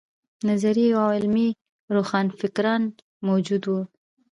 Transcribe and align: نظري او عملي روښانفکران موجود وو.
نظري 0.49 0.85
او 1.01 1.07
عملي 1.17 1.49
روښانفکران 1.95 2.81
موجود 3.27 3.63
وو. 3.69 3.81